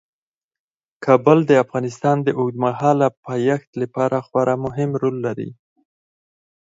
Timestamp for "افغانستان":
1.63-2.17